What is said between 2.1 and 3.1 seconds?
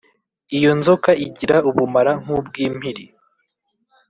nk’ubw’impiri